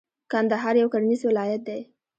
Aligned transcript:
کندهار 0.31 0.75
یو 0.81 0.87
کرنیز 0.93 1.21
ولایت 1.29 1.61
دی. 1.67 1.79